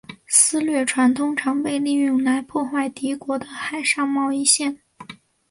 [0.25, 4.81] 私掠船通常被利用来破坏敌国的海上贸易线。